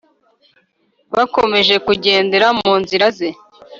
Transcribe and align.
Bakomeje 1.15 1.75
kugendera 1.85 2.47
mu 2.59 2.71
nzira 2.81 3.07
ze 3.17 3.29